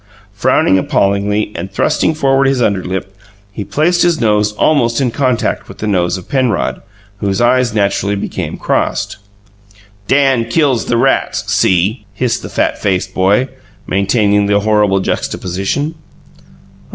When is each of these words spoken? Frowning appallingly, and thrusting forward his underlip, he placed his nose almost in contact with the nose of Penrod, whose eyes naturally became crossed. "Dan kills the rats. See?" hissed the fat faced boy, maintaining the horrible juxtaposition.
Frowning 0.33 0.79
appallingly, 0.79 1.51
and 1.55 1.69
thrusting 1.71 2.15
forward 2.15 2.47
his 2.47 2.59
underlip, 2.59 3.15
he 3.51 3.63
placed 3.63 4.01
his 4.01 4.19
nose 4.19 4.51
almost 4.53 4.99
in 4.99 5.11
contact 5.11 5.67
with 5.69 5.77
the 5.77 5.85
nose 5.85 6.17
of 6.17 6.27
Penrod, 6.27 6.81
whose 7.19 7.39
eyes 7.39 7.75
naturally 7.75 8.15
became 8.15 8.57
crossed. 8.57 9.17
"Dan 10.07 10.45
kills 10.49 10.85
the 10.85 10.97
rats. 10.97 11.43
See?" 11.53 12.07
hissed 12.15 12.41
the 12.41 12.49
fat 12.49 12.79
faced 12.81 13.13
boy, 13.13 13.49
maintaining 13.85 14.47
the 14.47 14.61
horrible 14.61 15.01
juxtaposition. 15.01 15.93